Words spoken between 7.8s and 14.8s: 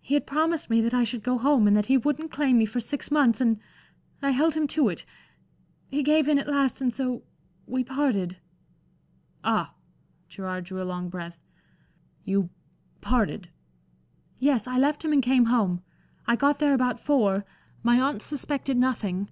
parted" "Ah!" Gerard drew a long breath. "You parted?" "Yes. I